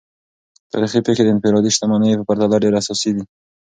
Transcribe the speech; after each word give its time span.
تاریخي 0.71 0.99
پیښې 1.07 1.23
د 1.23 1.27
انفرادي 1.33 1.71
شتمنیو 1.75 2.19
په 2.19 2.25
پرتله 2.29 2.57
ډیر 2.63 2.73
اساسي 2.81 3.11
دي. 3.15 3.23